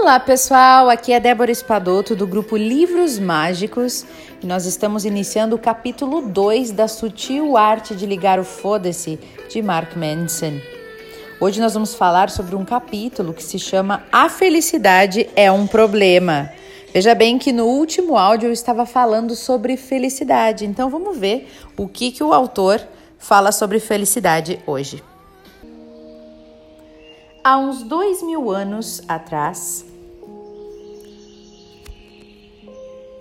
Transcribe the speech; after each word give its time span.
Olá 0.00 0.18
pessoal, 0.18 0.90
aqui 0.90 1.12
é 1.12 1.20
Débora 1.20 1.52
Espadoto 1.52 2.16
do 2.16 2.26
grupo 2.26 2.56
Livros 2.56 3.18
Mágicos 3.18 4.04
e 4.42 4.46
nós 4.46 4.66
estamos 4.66 5.04
iniciando 5.04 5.54
o 5.54 5.58
capítulo 5.58 6.20
2 6.20 6.72
da 6.72 6.88
Sutil 6.88 7.56
Arte 7.56 7.94
de 7.94 8.04
Ligar 8.04 8.40
o 8.40 8.44
Foda-se 8.44 9.18
de 9.48 9.62
Mark 9.62 9.96
Manson. 9.96 10.60
Hoje 11.40 11.60
nós 11.60 11.74
vamos 11.74 11.94
falar 11.94 12.28
sobre 12.28 12.56
um 12.56 12.64
capítulo 12.64 13.32
que 13.32 13.42
se 13.42 13.58
chama 13.58 14.02
A 14.10 14.28
Felicidade 14.28 15.30
é 15.36 15.50
um 15.50 15.66
Problema. 15.66 16.50
Veja 16.92 17.14
bem 17.14 17.38
que 17.38 17.52
no 17.52 17.64
último 17.64 18.18
áudio 18.18 18.48
eu 18.48 18.52
estava 18.52 18.84
falando 18.84 19.34
sobre 19.36 19.76
felicidade, 19.76 20.66
então 20.66 20.90
vamos 20.90 21.16
ver 21.16 21.48
o 21.76 21.86
que, 21.86 22.10
que 22.10 22.22
o 22.22 22.32
autor 22.32 22.80
fala 23.16 23.52
sobre 23.52 23.78
felicidade 23.78 24.60
hoje. 24.66 25.13
Há 27.46 27.58
uns 27.58 27.82
dois 27.82 28.22
mil 28.22 28.50
anos 28.50 29.02
atrás, 29.06 29.84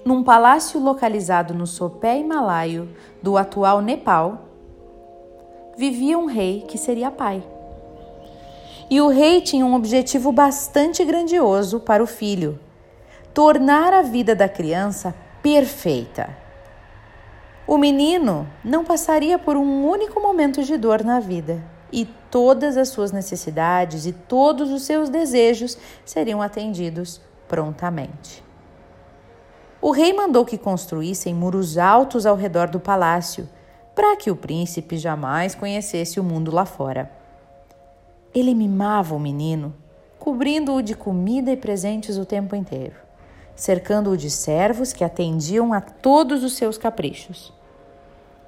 num 0.06 0.24
palácio 0.24 0.80
localizado 0.80 1.54
no 1.54 1.68
sopé 1.68 2.20
himalaio 2.20 2.88
do 3.22 3.36
atual 3.36 3.82
Nepal, 3.82 4.46
vivia 5.76 6.18
um 6.18 6.24
rei 6.26 6.62
que 6.66 6.78
seria 6.78 7.12
pai. 7.12 7.44
E 8.90 9.02
o 9.02 9.10
rei 9.10 9.42
tinha 9.42 9.66
um 9.66 9.76
objetivo 9.76 10.32
bastante 10.32 11.04
grandioso 11.04 11.82
para 11.82 12.02
o 12.02 12.08
filho: 12.08 12.58
tornar 13.34 13.92
a 13.92 14.02
vida 14.04 14.34
da 14.34 14.48
criança 14.48 15.14
perfeita. 15.42 16.30
O 17.68 17.78
menino 17.78 18.48
não 18.64 18.86
passaria 18.86 19.38
por 19.38 19.58
um 19.58 19.86
único 19.86 20.22
momento 20.22 20.64
de 20.64 20.78
dor 20.78 21.04
na 21.04 21.20
vida 21.20 21.73
e 21.94 22.06
todas 22.32 22.76
as 22.76 22.90
suas 22.90 23.12
necessidades 23.12 24.08
e 24.08 24.12
todos 24.12 24.72
os 24.72 24.82
seus 24.82 25.10
desejos 25.10 25.78
seriam 26.04 26.42
atendidos 26.42 27.22
prontamente. 27.48 28.44
O 29.80 29.92
rei 29.92 30.12
mandou 30.12 30.44
que 30.44 30.58
construíssem 30.58 31.36
muros 31.36 31.78
altos 31.78 32.26
ao 32.26 32.36
redor 32.36 32.68
do 32.70 32.80
palácio, 32.80 33.48
para 33.94 34.16
que 34.16 34.32
o 34.32 34.36
príncipe 34.36 34.98
jamais 34.98 35.54
conhecesse 35.54 36.20
o 36.20 36.24
mundo 36.24 36.50
lá 36.52 36.66
fora. 36.66 37.12
Ele 38.34 38.56
mimava 38.56 39.14
o 39.14 39.20
menino, 39.20 39.76
cobrindo-o 40.18 40.82
de 40.82 40.96
comida 40.96 41.52
e 41.52 41.58
presentes 41.58 42.18
o 42.18 42.26
tempo 42.26 42.56
inteiro, 42.56 42.96
cercando-o 43.56 44.18
de 44.18 44.32
servos 44.32 44.92
que 44.94 45.04
atendiam 45.04 45.74
a 45.74 45.82
todos 45.82 46.44
os 46.44 46.54
seus 46.54 46.76
caprichos. 46.76 47.54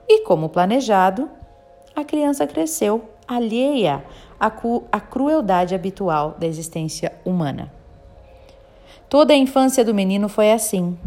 E, 0.08 0.24
como 0.24 0.50
planejado, 0.50 1.30
a 1.96 2.04
criança 2.04 2.48
cresceu 2.48 3.15
alheia 3.28 4.04
à, 4.40 4.52
à 4.92 5.00
crueldade 5.00 5.74
habitual 5.74 6.36
da 6.38 6.48
existência 6.48 7.14
humana. 7.26 7.72
Toda 9.10 9.34
a 9.34 9.38
infância 9.38 9.84
do 9.84 9.94
menino 9.94 10.28
foi 10.28 10.52
assim. 10.52 10.98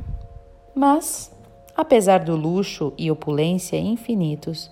Mas, 0.74 1.33
apesar 1.77 2.20
do 2.20 2.36
luxo 2.36 2.92
e 2.96 3.11
opulência 3.11 3.77
infinitos, 3.77 4.70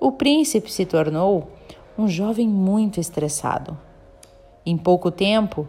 o 0.00 0.12
príncipe 0.12 0.72
se 0.72 0.86
tornou 0.86 1.50
um 1.96 2.08
jovem 2.08 2.48
muito 2.48 2.98
estressado. 2.98 3.78
Em 4.64 4.76
pouco 4.76 5.10
tempo, 5.10 5.68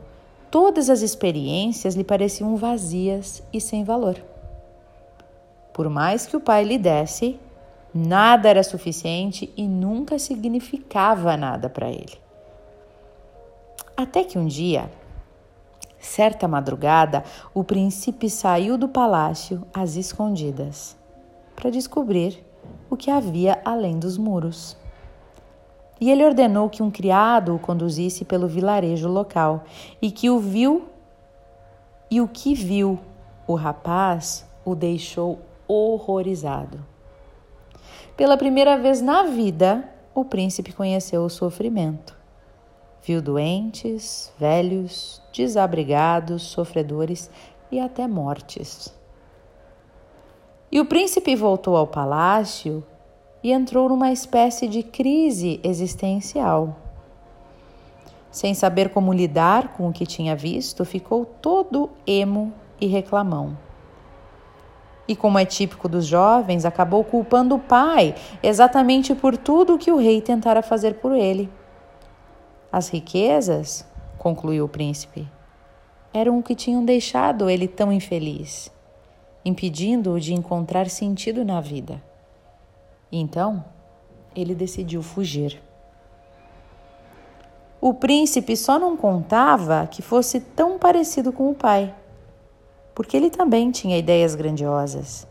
todas 0.49 0.89
as 0.89 1.01
experiências 1.01 1.95
lhe 1.95 2.03
pareciam 2.03 2.55
vazias 2.55 3.44
e 3.51 3.59
sem 3.59 3.83
valor. 3.83 4.17
Por 5.73 5.90
mais 5.90 6.25
que 6.25 6.38
o 6.38 6.40
pai 6.40 6.63
lhe 6.63 6.78
desse, 6.78 7.40
Nada 7.93 8.49
era 8.49 8.63
suficiente 8.63 9.53
e 9.55 9.67
nunca 9.67 10.17
significava 10.17 11.37
nada 11.37 11.69
para 11.69 11.89
ele. 11.89 12.17
Até 13.95 14.23
que 14.23 14.39
um 14.39 14.47
dia, 14.47 14.89
certa 15.99 16.47
madrugada, 16.47 17.23
o 17.53 17.63
príncipe 17.63 18.31
saiu 18.31 18.79
do 18.79 18.87
palácio 18.87 19.61
às 19.71 19.95
escondidas 19.95 20.97
para 21.55 21.69
descobrir 21.69 22.43
o 22.89 22.97
que 22.97 23.11
havia 23.11 23.61
além 23.63 23.99
dos 23.99 24.17
muros. 24.17 24.75
E 26.01 26.09
ele 26.09 26.25
ordenou 26.25 26.69
que 26.69 26.81
um 26.81 26.89
criado 26.89 27.55
o 27.55 27.59
conduzisse 27.59 28.25
pelo 28.25 28.47
vilarejo 28.47 29.07
local 29.07 29.65
e 30.01 30.09
que 30.09 30.31
o 30.31 30.39
viu 30.39 30.89
e 32.09 32.19
o 32.19 32.27
que 32.27 32.55
viu 32.55 32.99
o 33.45 33.53
rapaz 33.53 34.47
o 34.65 34.73
deixou 34.73 35.39
horrorizado. 35.67 36.92
Pela 38.16 38.38
primeira 38.38 38.78
vez 38.78 39.01
na 39.01 39.24
vida, 39.24 39.90
o 40.13 40.24
príncipe 40.24 40.72
conheceu 40.72 41.24
o 41.24 41.29
sofrimento. 41.29 42.16
Viu 43.01 43.22
doentes, 43.22 44.31
velhos, 44.38 45.19
desabrigados, 45.34 46.44
sofredores 46.44 47.29
e 47.72 47.79
até 47.79 48.07
mortes. 48.07 48.94
E 50.72 50.79
o 50.79 50.85
príncipe 50.85 51.35
voltou 51.35 51.75
ao 51.75 51.88
palácio 51.88 52.84
e 53.44 53.52
entrou 53.52 53.90
numa 53.90 54.12
espécie 54.12 54.68
de 54.68 54.84
crise 54.84 55.59
existencial. 55.63 56.78
Sem 58.31 58.53
saber 58.53 58.90
como 58.90 59.12
lidar 59.12 59.69
com 59.69 59.90
o 59.90 59.94
que 59.94 60.06
tinha 60.06 60.35
visto, 60.35 60.85
ficou 60.85 61.25
todo 61.25 61.90
emo 62.06 62.53
e 62.79 62.85
reclamão 62.85 63.57
e, 65.08 65.16
como 65.16 65.38
é 65.38 65.46
típico 65.46 65.90
dos 65.90 66.06
jovens, 66.06 66.66
acabou 66.66 67.03
culpando 67.03 67.56
o 67.56 67.59
pai 67.59 68.16
exatamente 68.41 69.14
por 69.14 69.38
tudo 69.38 69.75
o 69.75 69.78
que 69.78 69.91
o 69.91 69.97
rei 69.97 70.22
tentara 70.22 70.62
fazer 70.62 70.96
por 70.96 71.12
ele. 71.14 71.50
As 72.72 72.90
riquezas, 72.90 73.86
concluiu 74.18 74.66
o 74.66 74.69
príncipe, 74.69 75.28
eram 76.14 76.40
o 76.40 76.44
que 76.44 76.56
tinham 76.56 76.86
deixado 76.86 77.50
ele 77.50 77.68
tão 77.68 77.91
infeliz, 77.91 78.72
impedindo-o 79.44 80.19
de 80.19 80.34
encontrar 80.34 80.90
sentido 80.90 81.44
na 81.44 81.59
vida. 81.59 82.02
Então, 83.12 83.64
ele 84.35 84.56
decidiu 84.56 85.03
fugir. 85.03 85.62
O 87.81 87.94
príncipe 87.94 88.56
só 88.56 88.80
não 88.80 88.96
contava 88.96 89.85
que 89.88 90.02
fosse 90.02 90.40
tão 90.40 90.80
parecido 90.80 91.34
com 91.34 91.52
o 91.52 91.53
pai 91.53 91.94
porque 92.95 93.17
ele 93.17 93.29
também 93.29 93.71
tinha 93.71 93.97
ideias 93.97 94.35
grandiosas. 94.35 95.27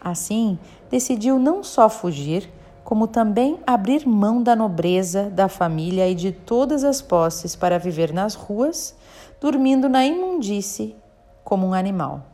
Assim, 0.00 0.58
decidiu 0.90 1.38
não 1.38 1.62
só 1.62 1.88
fugir, 1.88 2.50
como 2.82 3.06
também 3.06 3.60
abrir 3.64 4.06
mão 4.06 4.42
da 4.42 4.56
nobreza, 4.56 5.30
da 5.30 5.48
família 5.48 6.08
e 6.08 6.14
de 6.14 6.32
todas 6.32 6.82
as 6.82 7.00
posses 7.00 7.54
para 7.54 7.78
viver 7.78 8.12
nas 8.12 8.34
ruas, 8.34 8.96
dormindo 9.40 9.88
na 9.88 10.04
imundície 10.04 10.96
como 11.44 11.68
um 11.68 11.72
animal. 11.72 12.26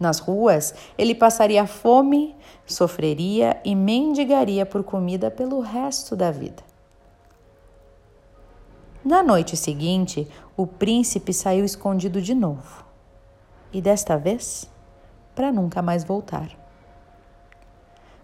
Nas 0.00 0.18
ruas, 0.18 0.74
ele 0.98 1.14
passaria 1.14 1.66
fome, 1.66 2.34
sofreria 2.66 3.60
e 3.64 3.74
mendigaria 3.76 4.66
por 4.66 4.82
comida 4.82 5.30
pelo 5.30 5.60
resto 5.60 6.16
da 6.16 6.30
vida. 6.30 6.62
Na 9.04 9.22
noite 9.22 9.56
seguinte, 9.56 10.26
o 10.56 10.66
príncipe 10.66 11.32
saiu 11.32 11.64
escondido 11.64 12.20
de 12.20 12.34
novo 12.34 12.84
e 13.74 13.82
desta 13.82 14.16
vez 14.16 14.70
para 15.34 15.50
nunca 15.50 15.82
mais 15.82 16.04
voltar. 16.04 16.48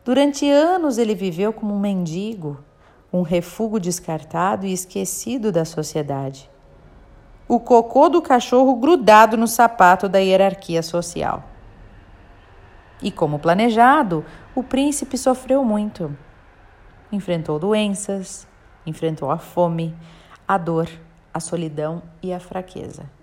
Durante 0.04 0.48
anos 0.48 0.96
ele 0.96 1.14
viveu 1.14 1.52
como 1.52 1.74
um 1.74 1.80
mendigo, 1.80 2.62
um 3.12 3.22
refúgio 3.22 3.80
descartado 3.80 4.64
e 4.64 4.72
esquecido 4.72 5.50
da 5.50 5.64
sociedade. 5.64 6.48
O 7.48 7.58
cocô 7.58 8.08
do 8.08 8.22
cachorro 8.22 8.76
grudado 8.76 9.36
no 9.36 9.48
sapato 9.48 10.08
da 10.08 10.20
hierarquia 10.20 10.82
social. 10.82 11.42
E 13.02 13.10
como 13.10 13.40
planejado, 13.40 14.24
o 14.54 14.62
príncipe 14.62 15.18
sofreu 15.18 15.64
muito. 15.64 16.16
Enfrentou 17.10 17.58
doenças, 17.58 18.46
enfrentou 18.86 19.32
a 19.32 19.38
fome, 19.38 19.96
a 20.46 20.56
dor, 20.56 20.88
a 21.34 21.40
solidão 21.40 22.02
e 22.22 22.32
a 22.32 22.38
fraqueza 22.38 23.19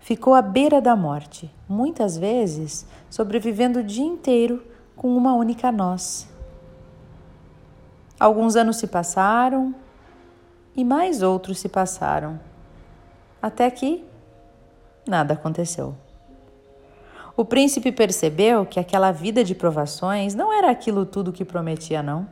ficou 0.00 0.34
à 0.34 0.42
beira 0.42 0.80
da 0.80 0.96
morte, 0.96 1.52
muitas 1.68 2.16
vezes 2.18 2.86
sobrevivendo 3.08 3.78
o 3.80 3.84
dia 3.84 4.04
inteiro 4.04 4.62
com 4.96 5.16
uma 5.16 5.34
única 5.34 5.70
noz. 5.70 6.28
Alguns 8.18 8.56
anos 8.56 8.76
se 8.76 8.86
passaram 8.86 9.74
e 10.74 10.84
mais 10.84 11.22
outros 11.22 11.58
se 11.58 11.68
passaram, 11.68 12.40
até 13.40 13.70
que 13.70 14.04
nada 15.06 15.34
aconteceu. 15.34 15.94
O 17.36 17.44
príncipe 17.44 17.90
percebeu 17.90 18.66
que 18.66 18.78
aquela 18.78 19.12
vida 19.12 19.42
de 19.42 19.54
provações 19.54 20.34
não 20.34 20.52
era 20.52 20.70
aquilo 20.70 21.06
tudo 21.06 21.32
que 21.32 21.44
prometia, 21.44 22.02
não. 22.02 22.28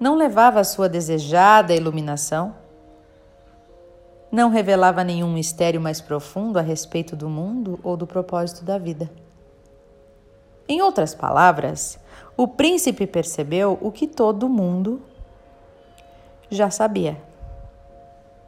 Não 0.00 0.16
levava 0.16 0.58
a 0.58 0.64
sua 0.64 0.88
desejada 0.88 1.74
iluminação 1.74 2.56
não 4.34 4.50
revelava 4.50 5.04
nenhum 5.04 5.32
mistério 5.32 5.80
mais 5.80 6.00
profundo 6.00 6.58
a 6.58 6.62
respeito 6.62 7.14
do 7.14 7.28
mundo 7.28 7.78
ou 7.82 7.96
do 7.96 8.06
propósito 8.06 8.64
da 8.64 8.76
vida. 8.76 9.08
Em 10.68 10.82
outras 10.82 11.14
palavras, 11.14 11.98
o 12.36 12.48
príncipe 12.48 13.06
percebeu 13.06 13.78
o 13.80 13.92
que 13.92 14.08
todo 14.08 14.48
mundo 14.48 15.00
já 16.50 16.68
sabia. 16.68 17.16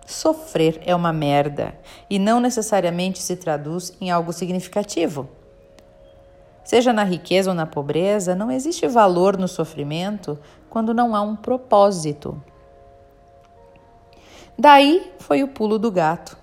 Sofrer 0.04 0.80
é 0.84 0.94
uma 0.94 1.12
merda 1.12 1.74
e 2.10 2.18
não 2.18 2.40
necessariamente 2.40 3.20
se 3.22 3.36
traduz 3.36 3.92
em 4.00 4.10
algo 4.10 4.32
significativo. 4.32 5.28
Seja 6.64 6.92
na 6.92 7.04
riqueza 7.04 7.50
ou 7.50 7.54
na 7.54 7.66
pobreza, 7.66 8.34
não 8.34 8.50
existe 8.50 8.88
valor 8.88 9.36
no 9.36 9.46
sofrimento 9.46 10.36
quando 10.68 10.92
não 10.92 11.14
há 11.14 11.20
um 11.20 11.36
propósito. 11.36 12.42
Daí 14.58 15.12
foi 15.18 15.42
o 15.42 15.48
pulo 15.48 15.78
do 15.78 15.90
gato, 15.90 16.36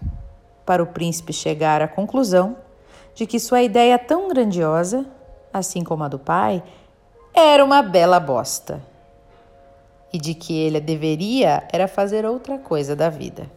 para 0.64 0.84
o 0.84 0.88
príncipe 0.88 1.34
chegar 1.34 1.82
à 1.82 1.88
conclusão 1.88 2.56
de 3.16 3.26
que 3.26 3.40
sua 3.40 3.64
ideia 3.64 3.98
tão 3.98 4.28
grandiosa, 4.28 5.06
assim 5.52 5.84
como 5.84 6.04
a 6.04 6.08
do 6.08 6.20
pai, 6.20 6.64
era 7.34 7.66
uma 7.66 7.82
bela 7.82 8.20
bosta. 8.20 8.82
E 10.12 10.20
de 10.20 10.36
que 10.36 10.56
ele 10.56 10.80
deveria 10.80 11.64
era 11.74 11.88
fazer 11.88 12.24
outra 12.24 12.60
coisa 12.60 12.96
da 12.96 13.10
vida. 13.10 13.50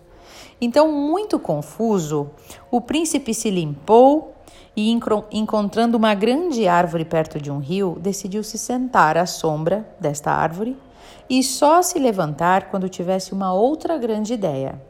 Então, 0.58 0.90
muito 0.90 1.38
confuso, 1.38 2.30
o 2.70 2.80
príncipe 2.80 3.34
se 3.34 3.50
limpou 3.50 4.34
e, 4.74 4.90
encontrando 5.32 5.98
uma 5.98 6.14
grande 6.14 6.66
árvore 6.66 7.04
perto 7.04 7.38
de 7.38 7.50
um 7.50 7.58
rio, 7.58 7.98
decidiu 8.00 8.42
se 8.42 8.56
sentar 8.56 9.18
à 9.18 9.26
sombra 9.26 9.86
desta 10.00 10.32
árvore 10.32 10.76
e 11.28 11.42
só 11.42 11.82
se 11.82 11.98
levantar 11.98 12.70
quando 12.70 12.88
tivesse 12.88 13.32
uma 13.32 13.52
outra 13.52 13.98
grande 13.98 14.34
ideia. 14.34 14.80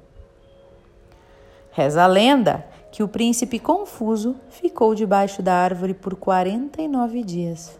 Reza 1.73 2.03
a 2.03 2.07
lenda 2.07 2.67
que 2.91 3.03
o 3.03 3.09
príncipe 3.09 3.59
confuso 3.59 4.37
ficou 4.49 4.95
debaixo 4.95 5.43
da 5.43 5.55
árvore 5.55 5.93
por 5.93 6.17
49 6.17 7.23
dias. 7.23 7.79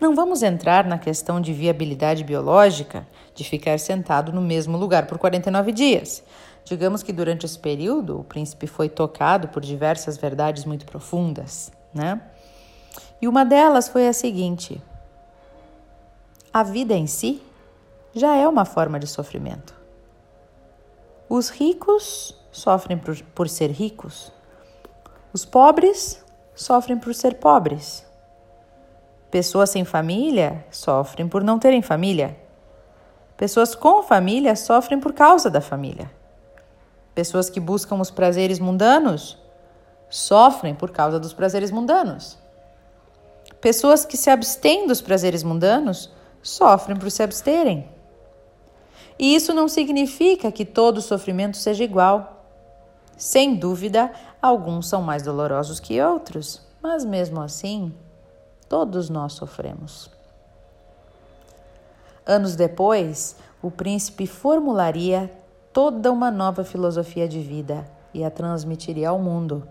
Não 0.00 0.14
vamos 0.14 0.42
entrar 0.42 0.84
na 0.84 0.98
questão 0.98 1.40
de 1.40 1.52
viabilidade 1.52 2.22
biológica 2.22 3.06
de 3.34 3.42
ficar 3.42 3.78
sentado 3.78 4.32
no 4.32 4.40
mesmo 4.40 4.76
lugar 4.76 5.06
por 5.06 5.18
49 5.18 5.72
dias. 5.72 6.22
Digamos 6.64 7.02
que 7.02 7.12
durante 7.12 7.46
esse 7.46 7.58
período 7.58 8.20
o 8.20 8.24
príncipe 8.24 8.66
foi 8.66 8.88
tocado 8.88 9.48
por 9.48 9.62
diversas 9.62 10.16
verdades 10.16 10.64
muito 10.64 10.86
profundas, 10.86 11.72
né? 11.92 12.20
E 13.20 13.26
uma 13.26 13.44
delas 13.44 13.88
foi 13.88 14.06
a 14.06 14.12
seguinte: 14.12 14.80
a 16.54 16.62
vida 16.62 16.94
em 16.94 17.08
si 17.08 17.42
já 18.14 18.36
é 18.36 18.46
uma 18.46 18.64
forma 18.64 19.00
de 19.00 19.08
sofrimento. 19.08 19.74
Os 21.28 21.48
ricos 21.48 22.32
sofrem 22.52 22.96
por, 22.96 23.20
por 23.34 23.48
ser 23.48 23.72
ricos, 23.72 24.32
os 25.32 25.44
pobres 25.44 26.24
sofrem 26.54 26.96
por 26.96 27.12
ser 27.12 27.34
pobres. 27.40 28.06
Pessoas 29.32 29.70
sem 29.70 29.84
família 29.84 30.64
sofrem 30.70 31.26
por 31.26 31.42
não 31.42 31.58
terem 31.58 31.82
família. 31.82 32.38
Pessoas 33.36 33.74
com 33.74 34.04
família 34.04 34.54
sofrem 34.54 35.00
por 35.00 35.12
causa 35.12 35.50
da 35.50 35.60
família. 35.60 36.08
Pessoas 37.16 37.50
que 37.50 37.58
buscam 37.58 37.96
os 37.96 38.12
prazeres 38.12 38.60
mundanos 38.60 39.36
sofrem 40.08 40.72
por 40.72 40.92
causa 40.92 41.18
dos 41.18 41.32
prazeres 41.32 41.72
mundanos. 41.72 42.38
Pessoas 43.60 44.04
que 44.04 44.16
se 44.16 44.30
abstêm 44.30 44.86
dos 44.86 45.02
prazeres 45.02 45.42
mundanos 45.42 46.14
sofrem 46.44 46.96
por 46.96 47.10
se 47.10 47.24
absterem. 47.24 47.88
E 49.18 49.34
isso 49.34 49.52
não 49.52 49.66
significa 49.66 50.52
que 50.52 50.64
todo 50.64 51.02
sofrimento 51.02 51.56
seja 51.56 51.82
igual. 51.82 52.46
Sem 53.16 53.56
dúvida, 53.56 54.12
alguns 54.40 54.88
são 54.88 55.02
mais 55.02 55.24
dolorosos 55.24 55.80
que 55.80 56.00
outros, 56.00 56.60
mas 56.80 57.04
mesmo 57.04 57.40
assim, 57.40 57.92
Todos 58.68 59.10
nós 59.10 59.34
sofremos. 59.34 60.10
Anos 62.26 62.56
depois, 62.56 63.36
o 63.62 63.70
príncipe 63.70 64.26
formularia 64.26 65.30
toda 65.72 66.10
uma 66.10 66.30
nova 66.30 66.64
filosofia 66.64 67.28
de 67.28 67.40
vida 67.40 67.86
e 68.12 68.24
a 68.24 68.30
transmitiria 68.30 69.10
ao 69.10 69.18
mundo. 69.18 69.68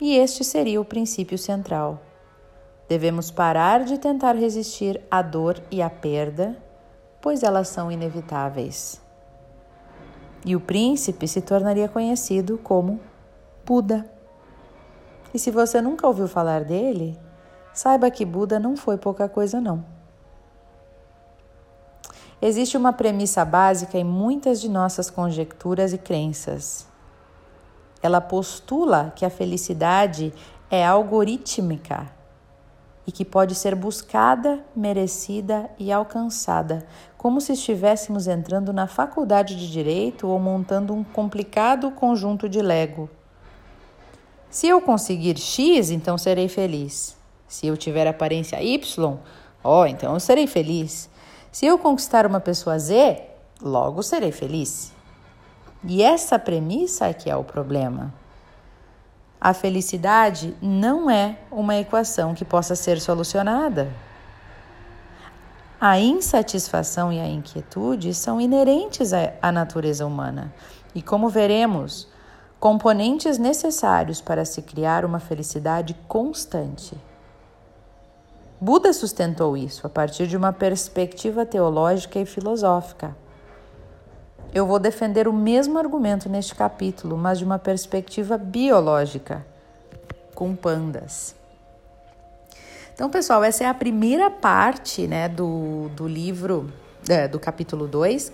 E 0.00 0.16
este 0.16 0.42
seria 0.42 0.80
o 0.80 0.84
princípio 0.84 1.38
central. 1.38 2.00
Devemos 2.86 3.30
parar 3.30 3.84
de 3.84 3.96
tentar 3.96 4.34
resistir 4.34 5.00
à 5.10 5.22
dor 5.22 5.58
e 5.70 5.80
à 5.80 5.88
perda, 5.88 6.56
pois 7.20 7.42
elas 7.42 7.68
são 7.68 7.90
inevitáveis. 7.90 9.00
E 10.44 10.54
o 10.54 10.60
príncipe 10.60 11.26
se 11.26 11.40
tornaria 11.40 11.88
conhecido 11.88 12.58
como 12.58 13.00
Buda. 13.64 14.10
E 15.32 15.38
se 15.38 15.50
você 15.50 15.80
nunca 15.80 16.06
ouviu 16.06 16.28
falar 16.28 16.64
dele, 16.64 17.18
saiba 17.72 18.10
que 18.10 18.26
Buda 18.26 18.60
não 18.60 18.76
foi 18.76 18.98
pouca 18.98 19.26
coisa, 19.30 19.58
não. 19.58 19.82
Existe 22.42 22.76
uma 22.76 22.92
premissa 22.92 23.42
básica 23.42 23.96
em 23.96 24.04
muitas 24.04 24.60
de 24.60 24.68
nossas 24.68 25.08
conjecturas 25.08 25.94
e 25.94 25.98
crenças. 25.98 26.86
Ela 28.02 28.20
postula 28.20 29.10
que 29.16 29.24
a 29.24 29.30
felicidade 29.30 30.30
é 30.70 30.84
algorítmica 30.84 32.13
e 33.06 33.12
que 33.12 33.24
pode 33.24 33.54
ser 33.54 33.74
buscada, 33.74 34.64
merecida 34.74 35.70
e 35.78 35.92
alcançada, 35.92 36.86
como 37.18 37.40
se 37.40 37.52
estivéssemos 37.52 38.26
entrando 38.26 38.72
na 38.72 38.86
faculdade 38.86 39.56
de 39.56 39.70
direito 39.70 40.26
ou 40.28 40.38
montando 40.38 40.94
um 40.94 41.04
complicado 41.04 41.90
conjunto 41.90 42.48
de 42.48 42.60
Lego. 42.62 43.08
Se 44.50 44.68
eu 44.68 44.80
conseguir 44.80 45.38
X, 45.38 45.90
então 45.90 46.16
serei 46.16 46.48
feliz. 46.48 47.16
Se 47.48 47.66
eu 47.66 47.76
tiver 47.76 48.06
aparência 48.06 48.62
Y, 48.62 49.18
ó, 49.62 49.82
oh, 49.82 49.86
então 49.86 50.14
eu 50.14 50.20
serei 50.20 50.46
feliz. 50.46 51.10
Se 51.50 51.66
eu 51.66 51.78
conquistar 51.78 52.26
uma 52.26 52.40
pessoa 52.40 52.78
Z, 52.78 53.22
logo 53.60 54.02
serei 54.02 54.32
feliz. 54.32 54.92
E 55.84 56.02
essa 56.02 56.38
premissa 56.38 57.06
é 57.06 57.12
que 57.12 57.28
é 57.28 57.36
o 57.36 57.44
problema. 57.44 58.12
A 59.44 59.52
felicidade 59.52 60.56
não 60.62 61.10
é 61.10 61.36
uma 61.50 61.76
equação 61.76 62.32
que 62.32 62.46
possa 62.46 62.74
ser 62.74 62.98
solucionada. 62.98 63.92
A 65.78 66.00
insatisfação 66.00 67.12
e 67.12 67.20
a 67.20 67.28
inquietude 67.28 68.14
são 68.14 68.40
inerentes 68.40 69.10
à 69.42 69.52
natureza 69.52 70.06
humana 70.06 70.50
e, 70.94 71.02
como 71.02 71.28
veremos, 71.28 72.08
componentes 72.58 73.36
necessários 73.36 74.18
para 74.18 74.46
se 74.46 74.62
criar 74.62 75.04
uma 75.04 75.20
felicidade 75.20 75.92
constante. 76.08 76.96
Buda 78.58 78.94
sustentou 78.94 79.58
isso 79.58 79.86
a 79.86 79.90
partir 79.90 80.26
de 80.26 80.38
uma 80.38 80.54
perspectiva 80.54 81.44
teológica 81.44 82.18
e 82.18 82.24
filosófica. 82.24 83.14
Eu 84.54 84.64
vou 84.68 84.78
defender 84.78 85.26
o 85.26 85.32
mesmo 85.32 85.76
argumento 85.80 86.28
neste 86.28 86.54
capítulo, 86.54 87.18
mas 87.18 87.38
de 87.38 87.44
uma 87.44 87.58
perspectiva 87.58 88.38
biológica, 88.38 89.44
com 90.32 90.54
pandas. 90.54 91.34
Então, 92.94 93.10
pessoal, 93.10 93.42
essa 93.42 93.64
é 93.64 93.66
a 93.66 93.74
primeira 93.74 94.30
parte 94.30 95.08
né, 95.08 95.28
do, 95.28 95.88
do 95.96 96.06
livro, 96.06 96.72
é, 97.08 97.26
do 97.26 97.40
capítulo 97.40 97.88
2, 97.88 98.32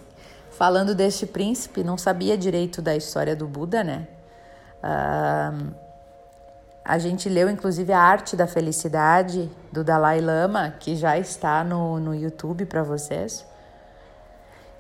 falando 0.50 0.94
deste 0.94 1.24
príncipe. 1.24 1.82
Não 1.82 1.96
sabia 1.96 2.36
direito 2.36 2.82
da 2.82 2.94
história 2.94 3.34
do 3.34 3.48
Buda, 3.48 3.82
né? 3.82 4.06
Uh, 4.84 5.72
a 6.84 6.98
gente 6.98 7.30
leu 7.30 7.48
inclusive 7.48 7.94
a 7.94 7.98
Arte 7.98 8.36
da 8.36 8.46
Felicidade 8.46 9.50
do 9.72 9.82
Dalai 9.82 10.20
Lama, 10.20 10.74
que 10.78 10.96
já 10.96 11.16
está 11.16 11.64
no, 11.64 11.98
no 11.98 12.14
YouTube 12.14 12.66
para 12.66 12.82
vocês. 12.82 13.48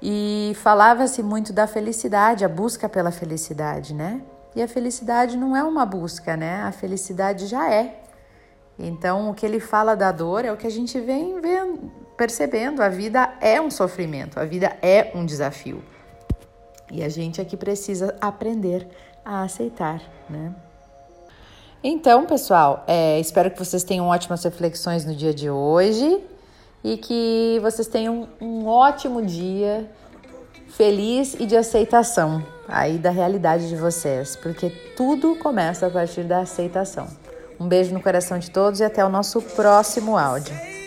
E 0.02 0.52
falava-se 0.56 1.22
muito 1.22 1.52
da 1.52 1.66
felicidade, 1.66 2.44
a 2.44 2.48
busca 2.48 2.88
pela 2.88 3.10
felicidade, 3.10 3.94
né? 3.94 4.22
E 4.56 4.62
a 4.62 4.68
felicidade 4.68 5.36
não 5.36 5.56
é 5.56 5.62
uma 5.62 5.84
busca, 5.84 6.36
né? 6.36 6.62
A 6.62 6.72
felicidade 6.72 7.46
já 7.46 7.70
é. 7.72 8.02
Então, 8.78 9.30
o 9.30 9.34
que 9.34 9.44
ele 9.44 9.60
fala 9.60 9.94
da 9.94 10.10
dor 10.10 10.44
é 10.44 10.52
o 10.52 10.56
que 10.56 10.66
a 10.66 10.70
gente 10.70 10.98
vem 10.98 11.38
vendo, 11.40 11.92
percebendo. 12.16 12.82
A 12.82 12.88
vida 12.88 13.34
é 13.40 13.60
um 13.60 13.70
sofrimento, 13.70 14.40
a 14.40 14.44
vida 14.44 14.74
é 14.80 15.12
um 15.14 15.24
desafio. 15.26 15.84
E 16.90 17.04
a 17.04 17.08
gente 17.08 17.40
aqui 17.40 17.56
precisa 17.56 18.16
aprender 18.20 18.88
a 19.22 19.42
aceitar, 19.42 20.02
né? 20.28 20.54
Então, 21.84 22.26
pessoal, 22.26 22.84
é, 22.86 23.20
espero 23.20 23.50
que 23.50 23.58
vocês 23.58 23.84
tenham 23.84 24.08
ótimas 24.08 24.42
reflexões 24.44 25.04
no 25.04 25.14
dia 25.14 25.32
de 25.32 25.48
hoje 25.48 26.22
e 26.82 26.96
que 26.96 27.58
vocês 27.62 27.86
tenham 27.86 28.28
um 28.40 28.66
ótimo 28.66 29.24
dia 29.24 29.90
feliz 30.68 31.34
e 31.38 31.46
de 31.46 31.56
aceitação 31.56 32.44
aí 32.66 32.98
da 32.98 33.10
realidade 33.10 33.68
de 33.68 33.76
vocês, 33.76 34.36
porque 34.36 34.70
tudo 34.96 35.36
começa 35.36 35.86
a 35.86 35.90
partir 35.90 36.22
da 36.22 36.40
aceitação. 36.40 37.08
Um 37.58 37.68
beijo 37.68 37.92
no 37.92 38.00
coração 38.00 38.38
de 38.38 38.50
todos 38.50 38.80
e 38.80 38.84
até 38.84 39.04
o 39.04 39.08
nosso 39.08 39.42
próximo 39.42 40.16
áudio. 40.16 40.79